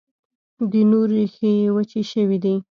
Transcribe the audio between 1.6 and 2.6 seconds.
یې وچي شوي دي